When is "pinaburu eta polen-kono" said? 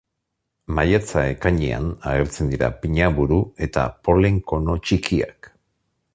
2.85-4.81